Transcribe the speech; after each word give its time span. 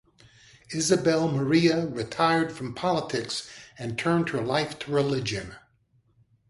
Isabel 0.73 1.27
Maria 1.27 1.85
retired 1.85 2.51
from 2.51 2.73
politics 2.73 3.47
and 3.77 3.99
turned 3.99 4.29
her 4.29 4.41
life 4.41 4.79
to 4.79 4.91
religion. 4.91 5.57